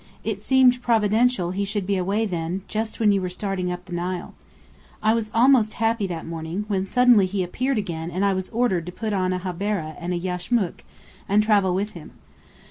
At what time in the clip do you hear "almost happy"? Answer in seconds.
5.31-6.07